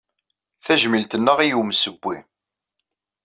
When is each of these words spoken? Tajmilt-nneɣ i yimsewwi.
Tajmilt-nneɣ 0.65 1.37
i 1.41 1.47
yimsewwi. 1.47 2.17